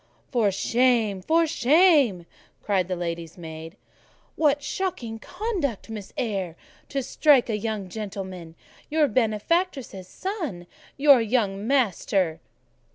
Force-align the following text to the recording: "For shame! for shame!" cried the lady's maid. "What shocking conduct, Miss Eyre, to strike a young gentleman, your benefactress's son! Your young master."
"For 0.31 0.49
shame! 0.49 1.21
for 1.21 1.45
shame!" 1.45 2.25
cried 2.63 2.87
the 2.87 2.95
lady's 2.95 3.37
maid. 3.37 3.77
"What 4.35 4.63
shocking 4.63 5.19
conduct, 5.19 5.91
Miss 5.91 6.11
Eyre, 6.17 6.55
to 6.89 7.03
strike 7.03 7.51
a 7.51 7.55
young 7.59 7.87
gentleman, 7.87 8.55
your 8.89 9.07
benefactress's 9.07 10.07
son! 10.07 10.65
Your 10.97 11.21
young 11.21 11.67
master." 11.67 12.39